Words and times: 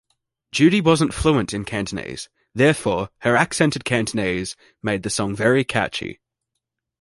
Judy 0.51 0.81
wasn't 0.81 1.13
fluent 1.13 1.53
in 1.53 1.63
Cantonese, 1.63 2.27
therefore, 2.55 3.11
her 3.19 3.35
accented 3.35 3.85
Cantonese 3.85 4.55
made 4.81 5.03
the 5.03 5.11
song 5.11 5.35
very 5.35 5.63
catchy. 5.63 6.19